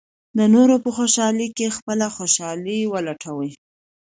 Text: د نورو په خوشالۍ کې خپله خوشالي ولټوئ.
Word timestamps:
د 0.37 0.39
نورو 0.53 0.75
په 0.83 0.89
خوشالۍ 0.97 1.47
کې 1.57 1.75
خپله 1.77 2.07
خوشالي 2.15 2.79
ولټوئ. 2.93 3.51